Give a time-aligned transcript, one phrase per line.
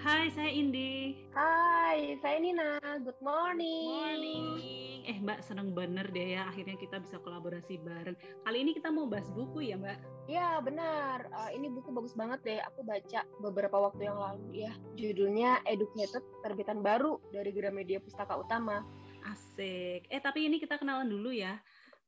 [0.00, 1.12] Hai, saya Indi.
[1.36, 2.80] Hai, saya Nina.
[3.04, 3.84] Good morning.
[3.84, 5.04] Morning.
[5.04, 8.16] Eh, Mbak, seneng bener deh ya akhirnya kita bisa kolaborasi bareng.
[8.16, 10.24] Kali ini kita mau bahas buku ya, Mbak?
[10.24, 11.28] Ya, benar.
[11.36, 12.60] Uh, ini buku bagus banget deh.
[12.72, 14.72] Aku baca beberapa waktu yang lalu ya.
[14.96, 18.80] Judulnya Educated, terbitan baru dari Gramedia Pustaka Utama.
[19.28, 20.08] Asik.
[20.08, 21.60] Eh, tapi ini kita kenalan dulu ya.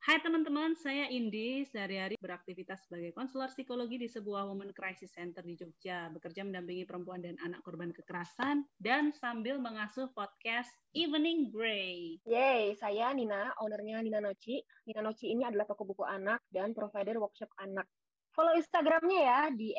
[0.02, 5.54] Hai teman-teman, saya Indi, sehari-hari beraktivitas sebagai konselor psikologi di sebuah Women Crisis Center di
[5.54, 12.18] Jogja, bekerja mendampingi perempuan dan anak korban kekerasan, dan sambil mengasuh podcast Evening Grey.
[12.26, 14.58] Yeay, saya Nina, ownernya Nina Noci.
[14.90, 17.86] Nina Noci ini adalah toko buku anak dan provider workshop anak.
[18.34, 19.70] Follow Instagramnya ya di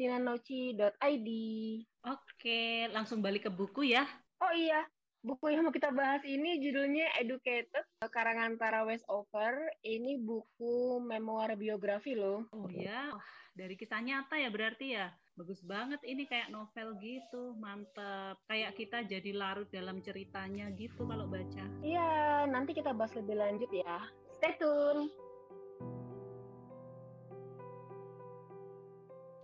[0.00, 1.28] @ninanoci.id.
[2.08, 4.08] Oke, langsung balik ke buku ya.
[4.40, 4.88] Oh iya,
[5.20, 9.68] Buku yang mau kita bahas ini judulnya Educated, karangan Tara Westover.
[9.84, 12.48] Ini buku memoir biografi loh.
[12.56, 13.12] Oh ya,
[13.52, 15.12] dari kisah nyata ya berarti ya.
[15.36, 18.40] Bagus banget ini kayak novel gitu, mantep.
[18.48, 21.64] Kayak kita jadi larut dalam ceritanya gitu kalau baca.
[21.84, 24.00] Iya, nanti kita bahas lebih lanjut ya.
[24.40, 25.12] Stay tune.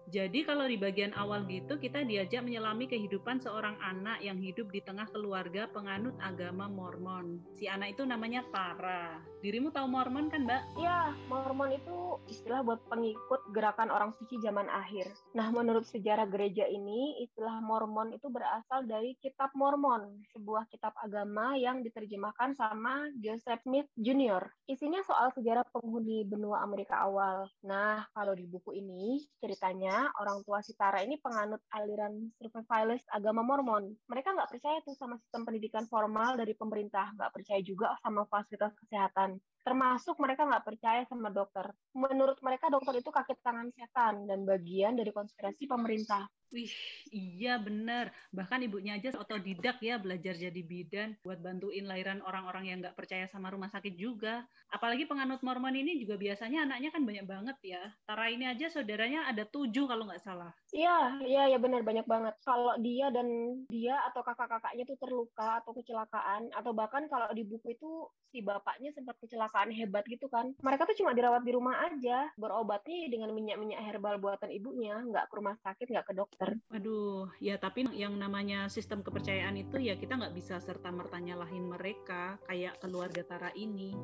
[0.07, 4.79] Jadi kalau di bagian awal gitu kita diajak menyelami kehidupan seorang anak yang hidup di
[4.79, 7.43] tengah keluarga penganut agama Mormon.
[7.59, 9.19] Si anak itu namanya Tara.
[9.43, 10.62] Dirimu tahu Mormon kan, Mbak?
[10.79, 15.11] Iya, Mormon itu istilah buat pengikut gerakan orang suci zaman akhir.
[15.34, 21.55] Nah, menurut sejarah gereja ini, istilah Mormon itu berasal dari Kitab Mormon, sebuah kitab agama
[21.59, 24.51] yang diterjemahkan sama Joseph Smith Jr.
[24.67, 27.47] Isinya soal sejarah penghuni benua Amerika awal.
[27.62, 33.41] Nah, kalau di buku ini ceritanya orang tua si Tara ini penganut aliran survivalist agama
[33.44, 33.92] Mormon.
[34.11, 38.72] Mereka nggak percaya tuh sama sistem pendidikan formal dari pemerintah, nggak percaya juga sama fasilitas
[38.77, 39.41] kesehatan.
[39.67, 41.67] Termasuk mereka nggak percaya sama dokter.
[41.91, 46.31] Menurut mereka dokter itu kaki tangan setan dan bagian dari konspirasi pemerintah.
[46.55, 46.70] Wih,
[47.11, 48.14] iya bener.
[48.31, 53.27] Bahkan ibunya aja otodidak ya belajar jadi bidan buat bantuin lahiran orang-orang yang nggak percaya
[53.27, 54.47] sama rumah sakit juga.
[54.71, 57.83] Apalagi penganut Mormon ini juga biasanya anaknya kan banyak banget ya.
[58.06, 60.54] Tara ini aja saudaranya ada tujuh kalau nggak salah.
[60.71, 62.38] Iya, iya, ya benar banyak banget.
[62.47, 63.27] Kalau dia dan
[63.66, 68.94] dia atau kakak-kakaknya tuh terluka atau kecelakaan atau bahkan kalau di buku itu si bapaknya
[68.94, 70.53] sempat kecelakaan hebat gitu kan.
[70.61, 75.34] Mereka tuh cuma dirawat di rumah aja, berobatnya dengan minyak-minyak herbal buatan ibunya, nggak ke
[75.37, 76.49] rumah sakit, nggak ke dokter.
[76.77, 81.65] Aduh, ya tapi yang namanya sistem kepercayaan itu ya kita nggak bisa serta merta nyalahin
[81.71, 83.97] mereka kayak keluarga Tara ini.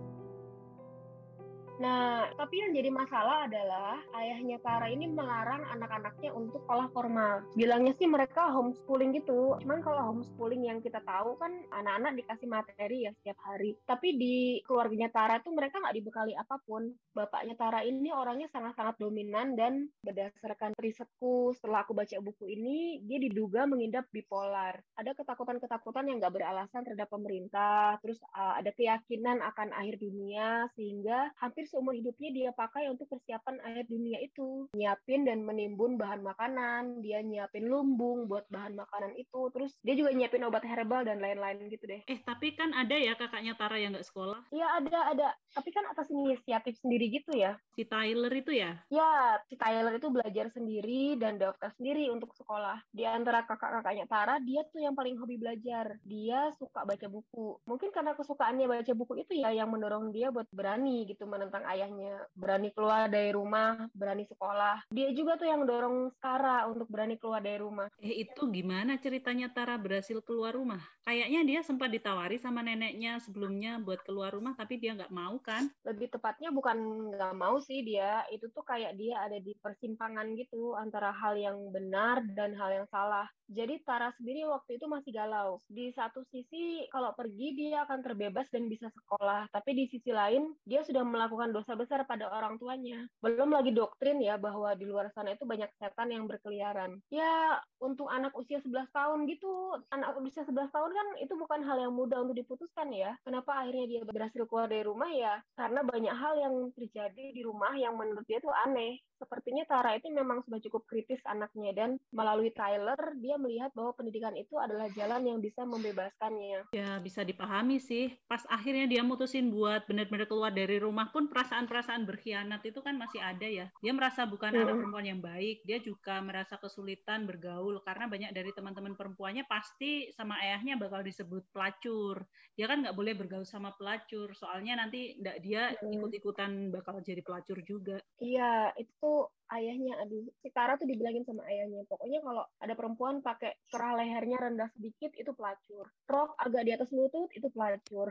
[1.81, 7.45] Nah, tapi yang jadi masalah adalah ayahnya Tara ini melarang anak-anaknya untuk sekolah formal.
[7.57, 9.57] Bilangnya sih mereka homeschooling gitu.
[9.65, 13.77] Cuman kalau homeschooling yang kita tahu kan anak-anak dikasih materi ya setiap hari.
[13.89, 16.93] Tapi di keluarganya Tara tuh mereka nggak dibekali apa pun.
[17.17, 23.19] Bapaknya Tara ini orangnya sangat-sangat dominan dan berdasarkan risetku setelah aku baca buku ini, dia
[23.19, 24.81] diduga mengidap bipolar.
[24.97, 31.31] Ada ketakutan-ketakutan yang nggak beralasan terhadap pemerintah, terus uh, ada keyakinan akan akhir dunia sehingga
[31.39, 34.67] hampir hampir seumur hidupnya dia pakai untuk persiapan air dunia itu.
[34.75, 39.47] Nyiapin dan menimbun bahan makanan, dia nyiapin lumbung buat bahan makanan itu.
[39.55, 42.03] Terus dia juga nyiapin obat herbal dan lain-lain gitu deh.
[42.11, 44.43] Eh, tapi kan ada ya kakaknya Tara yang nggak sekolah?
[44.51, 45.29] Iya, ada, ada.
[45.55, 47.55] Tapi kan atas inisiatif sendiri gitu ya.
[47.79, 48.83] Si Tyler itu ya?
[48.91, 52.83] Ya, si Tyler itu belajar sendiri dan daftar sendiri untuk sekolah.
[52.91, 55.95] Di antara kakak-kakaknya Tara, dia tuh yang paling hobi belajar.
[56.03, 57.63] Dia suka baca buku.
[57.71, 61.69] Mungkin karena kesukaannya baca buku itu ya yang mendorong dia buat berani gitu menentang tentang
[61.69, 62.17] ayahnya.
[62.33, 64.89] Berani keluar dari rumah berani sekolah.
[64.89, 67.93] Dia juga tuh yang dorong Tara untuk berani keluar dari rumah.
[68.01, 70.81] Eh itu gimana ceritanya Tara berhasil keluar rumah?
[71.05, 75.69] Kayaknya dia sempat ditawari sama neneknya sebelumnya buat keluar rumah tapi dia nggak mau kan?
[75.85, 78.25] Lebih tepatnya bukan nggak mau sih dia.
[78.33, 82.89] Itu tuh kayak dia ada di persimpangan gitu antara hal yang benar dan hal yang
[82.89, 85.61] salah jadi Tara sendiri waktu itu masih galau.
[85.69, 90.57] Di satu sisi kalau pergi dia akan terbebas dan bisa sekolah, tapi di sisi lain
[90.65, 93.05] dia sudah melakukan dosa besar pada orang tuanya.
[93.21, 96.99] Belum lagi doktrin ya bahwa di luar sana itu banyak setan yang berkeliaran.
[97.13, 101.79] Ya untuk anak usia 11 tahun gitu, anak usia 11 tahun kan itu bukan hal
[101.79, 103.15] yang mudah untuk diputuskan ya.
[103.23, 105.45] Kenapa akhirnya dia berhasil keluar dari rumah ya?
[105.55, 110.11] Karena banyak hal yang terjadi di rumah yang menurut dia itu aneh sepertinya Tara itu
[110.11, 115.27] memang sudah cukup kritis anaknya dan melalui Tyler dia melihat bahwa pendidikan itu adalah jalan
[115.27, 116.71] yang bisa membebaskannya.
[116.71, 118.15] Ya bisa dipahami sih.
[118.31, 123.19] Pas akhirnya dia mutusin buat benar-benar keluar dari rumah pun perasaan-perasaan berkhianat itu kan masih
[123.19, 123.67] ada ya.
[123.83, 124.63] Dia merasa bukan hmm.
[124.63, 125.67] anak perempuan yang baik.
[125.67, 131.43] Dia juga merasa kesulitan bergaul karena banyak dari teman-teman perempuannya pasti sama ayahnya bakal disebut
[131.51, 132.23] pelacur.
[132.55, 137.99] Dia kan nggak boleh bergaul sama pelacur soalnya nanti dia ikut-ikutan bakal jadi pelacur juga.
[138.23, 139.27] Iya itu
[139.59, 141.85] ayahnya aduh si Tara tuh dibilangin sama ayahnya.
[141.89, 145.87] Pokoknya kalau ada perempuan pakai kerah lehernya rendah sedikit itu pelacur.
[146.09, 148.09] Rok agak di atas lutut itu pelacur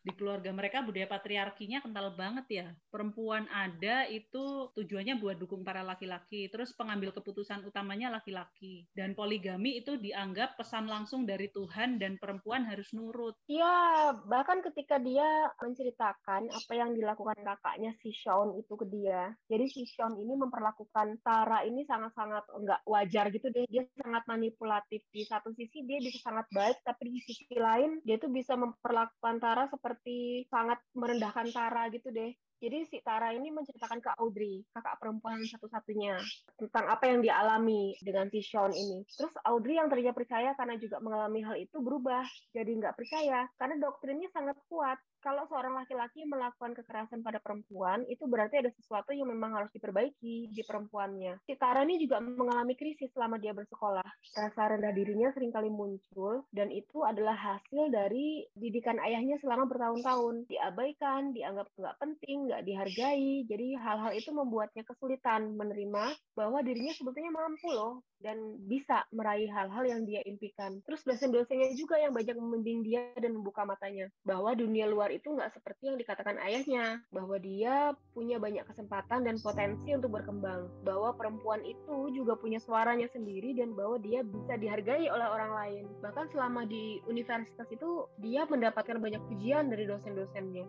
[0.00, 2.66] di keluarga mereka budaya patriarkinya kental banget ya.
[2.88, 8.88] Perempuan ada itu tujuannya buat dukung para laki-laki, terus pengambil keputusan utamanya laki-laki.
[8.96, 13.36] Dan poligami itu dianggap pesan langsung dari Tuhan dan perempuan harus nurut.
[13.46, 19.36] Iya, bahkan ketika dia menceritakan apa yang dilakukan kakaknya si Sean itu ke dia.
[19.52, 23.68] Jadi si Sean ini memperlakukan Tara ini sangat-sangat enggak wajar gitu deh.
[23.68, 25.04] Dia sangat manipulatif.
[25.12, 29.36] Di satu sisi dia bisa sangat baik, tapi di sisi lain dia tuh bisa memperlakukan
[29.42, 32.30] Tara seperti seperti sangat merendahkan Tara gitu deh.
[32.62, 36.20] Jadi si Tara ini menceritakan ke Audrey, kakak perempuan satu-satunya,
[36.60, 39.02] tentang apa yang dialami dengan si Sean ini.
[39.16, 42.22] Terus Audrey yang tadinya percaya karena juga mengalami hal itu berubah,
[42.54, 45.69] jadi nggak percaya karena doktrinnya sangat kuat kalau seorang
[46.00, 51.44] laki-laki melakukan kekerasan pada perempuan, itu berarti ada sesuatu yang memang harus diperbaiki di perempuannya.
[51.44, 54.08] Si Tara ini juga mengalami krisis selama dia bersekolah.
[54.32, 60.48] Rasa rendah dirinya sering kali muncul, dan itu adalah hasil dari didikan ayahnya selama bertahun-tahun.
[60.48, 67.28] Diabaikan, dianggap nggak penting, nggak dihargai, jadi hal-hal itu membuatnya kesulitan menerima bahwa dirinya sebetulnya
[67.28, 70.80] mampu loh, dan bisa meraih hal-hal yang dia impikan.
[70.88, 75.52] Terus dosen-dosennya juga yang banyak membimbing dia dan membuka matanya, bahwa dunia luar itu nggak
[75.52, 81.60] seperti yang dikatakan ayahnya, bahwa dia punya banyak kesempatan dan potensi untuk berkembang, bahwa perempuan
[81.66, 85.84] itu juga punya suaranya sendiri dan bahwa dia bisa dihargai oleh orang lain.
[85.98, 90.64] Bahkan selama di universitas itu, dia mendapatkan banyak pujian dari dosen-dosennya.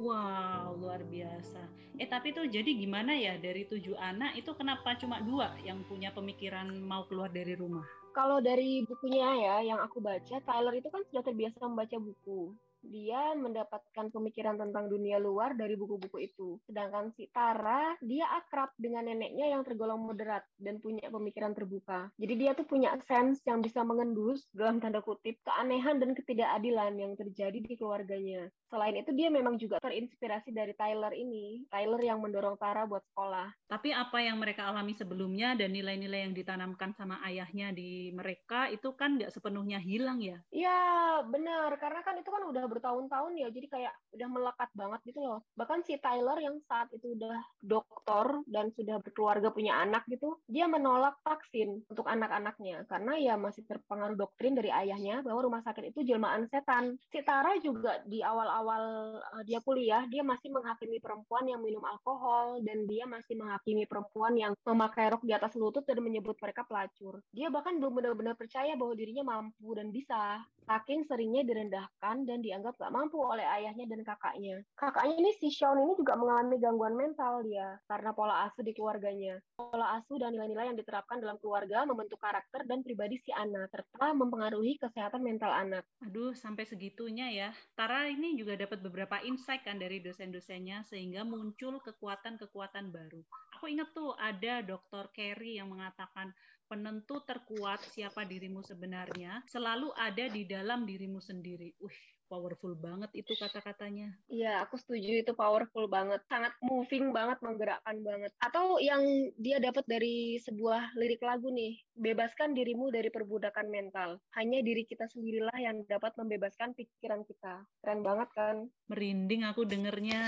[0.00, 1.60] Wow, luar biasa.
[2.00, 6.08] Eh, tapi tuh jadi gimana ya dari tujuh anak itu kenapa cuma dua yang punya
[6.08, 7.99] pemikiran mau keluar dari rumah?
[8.10, 13.36] Kalau dari bukunya ya yang aku baca, Tyler itu kan sudah terbiasa membaca buku dia
[13.36, 16.56] mendapatkan pemikiran tentang dunia luar dari buku-buku itu.
[16.64, 22.08] Sedangkan si Tara, dia akrab dengan neneknya yang tergolong moderat dan punya pemikiran terbuka.
[22.16, 27.12] Jadi dia tuh punya sense yang bisa mengendus dalam tanda kutip keanehan dan ketidakadilan yang
[27.18, 28.48] terjadi di keluarganya.
[28.70, 33.50] Selain itu dia memang juga terinspirasi dari Tyler ini, Tyler yang mendorong Tara buat sekolah.
[33.66, 38.94] Tapi apa yang mereka alami sebelumnya dan nilai-nilai yang ditanamkan sama ayahnya di mereka itu
[38.94, 40.38] kan nggak sepenuhnya hilang ya?
[40.54, 40.80] Iya
[41.26, 45.42] benar, karena kan itu kan udah bertahun-tahun ya jadi kayak udah melekat banget gitu loh.
[45.58, 50.70] Bahkan si Tyler yang saat itu udah dokter dan sudah berkeluarga punya anak gitu dia
[50.70, 52.86] menolak vaksin untuk anak-anaknya.
[52.86, 57.00] Karena ya masih terpengaruh doktrin dari ayahnya bahwa rumah sakit itu jelmaan setan.
[57.10, 62.60] Si Tara juga di awal-awal uh, dia kuliah dia masih menghakimi perempuan yang minum alkohol
[62.62, 67.24] dan dia masih menghakimi perempuan yang memakai rok di atas lutut dan menyebut mereka pelacur.
[67.32, 72.59] Dia bahkan belum benar-benar percaya bahwa dirinya mampu dan bisa saking seringnya direndahkan dan dianggap
[72.60, 74.60] dianggap gak mampu oleh ayahnya dan kakaknya.
[74.76, 79.40] Kakaknya ini si Sean ini juga mengalami gangguan mental dia karena pola asuh di keluarganya.
[79.56, 84.12] Pola asuh dan nilai-nilai yang diterapkan dalam keluarga membentuk karakter dan pribadi si anak serta
[84.12, 85.88] mempengaruhi kesehatan mental anak.
[86.04, 87.48] Aduh, sampai segitunya ya.
[87.72, 93.24] Tara ini juga dapat beberapa insight kan dari dosen-dosennya sehingga muncul kekuatan-kekuatan baru.
[93.56, 95.08] Aku ingat tuh ada Dr.
[95.16, 96.36] Kerry yang mengatakan
[96.70, 101.74] penentu terkuat siapa dirimu sebenarnya selalu ada di dalam dirimu sendiri.
[101.82, 104.14] Wih, powerful banget itu kata-katanya.
[104.30, 106.22] Iya, aku setuju itu powerful banget.
[106.30, 108.30] Sangat moving banget, menggerakkan banget.
[108.38, 109.02] Atau yang
[109.34, 114.22] dia dapat dari sebuah lirik lagu nih, bebaskan dirimu dari perbudakan mental.
[114.38, 117.66] Hanya diri kita sendirilah yang dapat membebaskan pikiran kita.
[117.82, 118.56] Keren banget kan?
[118.86, 120.22] Merinding aku dengernya.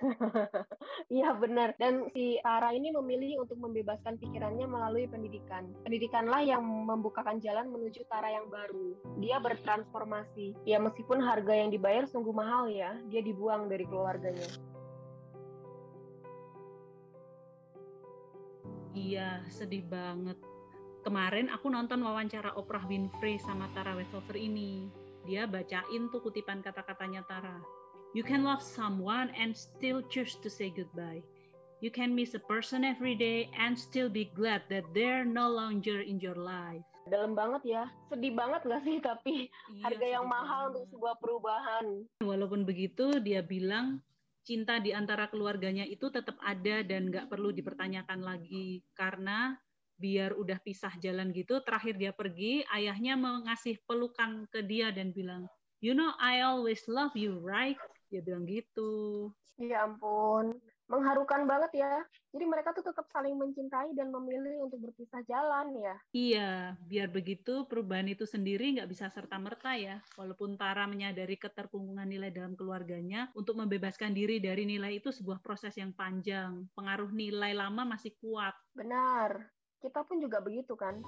[1.12, 1.76] Iya benar.
[1.76, 5.68] Dan si Tara ini memilih untuk membebaskan pikirannya melalui pendidikan.
[5.84, 8.96] Pendidikanlah yang membukakan jalan menuju Tara yang baru.
[9.20, 10.64] Dia bertransformasi.
[10.64, 12.94] Ya meskipun harga harga yang dibayar sungguh mahal ya.
[13.10, 14.46] Dia dibuang dari keluarganya.
[18.94, 20.38] Iya, sedih banget.
[21.02, 24.86] Kemarin aku nonton wawancara Oprah Winfrey sama Tara Westover ini.
[25.26, 27.58] Dia bacain tuh kutipan kata-katanya Tara.
[28.14, 31.26] You can love someone and still choose to say goodbye.
[31.82, 36.06] You can miss a person every day and still be glad that they're no longer
[36.06, 37.84] in your life dalam banget ya.
[38.10, 40.72] Sedih banget gak sih tapi iya, harga yang mahal banget.
[40.74, 41.84] untuk sebuah perubahan.
[42.22, 44.02] Walaupun begitu dia bilang
[44.42, 48.82] cinta di antara keluarganya itu tetap ada dan nggak perlu dipertanyakan lagi.
[48.94, 49.54] Karena
[49.98, 55.46] biar udah pisah jalan gitu terakhir dia pergi ayahnya mengasih pelukan ke dia dan bilang
[55.78, 57.78] you know I always love you right?
[58.10, 59.30] Dia bilang gitu.
[59.62, 60.58] Ya ampun
[60.92, 62.04] mengharukan banget ya.
[62.36, 65.96] Jadi mereka tuh tetap saling mencintai dan memilih untuk berpisah jalan ya.
[66.12, 66.52] Iya,
[66.84, 70.04] biar begitu perubahan itu sendiri nggak bisa serta-merta ya.
[70.20, 75.72] Walaupun Tara menyadari keterpunggungan nilai dalam keluarganya, untuk membebaskan diri dari nilai itu sebuah proses
[75.80, 76.68] yang panjang.
[76.76, 78.52] Pengaruh nilai lama masih kuat.
[78.76, 79.48] Benar.
[79.80, 81.00] Kita pun juga begitu kan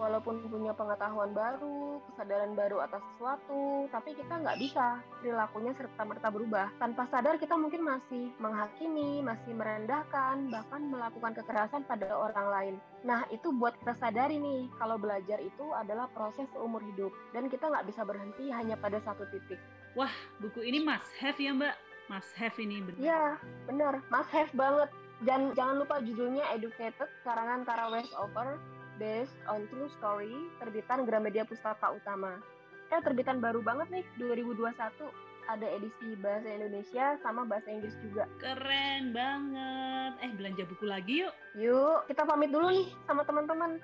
[0.00, 6.72] walaupun punya pengetahuan baru, kesadaran baru atas sesuatu, tapi kita nggak bisa perilakunya serta-merta berubah.
[6.80, 12.74] Tanpa sadar kita mungkin masih menghakimi, masih merendahkan, bahkan melakukan kekerasan pada orang lain.
[13.04, 17.68] Nah, itu buat kita sadari nih, kalau belajar itu adalah proses seumur hidup, dan kita
[17.68, 19.60] nggak bisa berhenti hanya pada satu titik.
[19.92, 21.76] Wah, buku ini must have ya Mbak?
[22.08, 22.98] Must have ini benar.
[22.98, 23.24] Iya,
[23.68, 23.94] benar.
[24.08, 24.88] Must have banget.
[25.20, 28.56] Dan jangan lupa judulnya Educated, karangan Tara Westover
[29.00, 32.36] based on true story, terbitan Gramedia Pustaka Utama.
[32.92, 35.08] Eh, terbitan baru banget nih, 2021
[35.50, 38.28] ada edisi bahasa Indonesia sama bahasa Inggris juga.
[38.38, 40.12] Keren banget.
[40.22, 41.34] Eh, belanja buku lagi yuk.
[41.58, 43.80] Yuk, kita pamit dulu nih sama teman-teman.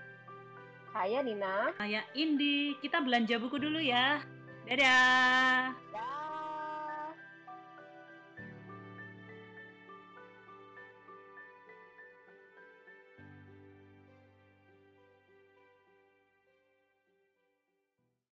[0.95, 1.75] Saya Nina.
[1.75, 2.79] Saya Indi.
[2.79, 4.23] Kita belanja buku dulu ya.
[4.69, 5.75] Dadah.
[5.75, 6.16] Dadah.